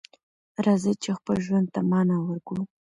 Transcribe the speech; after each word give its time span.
راځئ 0.65 0.93
چې 1.03 1.09
خپل 1.17 1.35
ژوند 1.45 1.67
ته 1.73 1.79
معنی 1.89 2.17
ورکړو. 2.21 2.63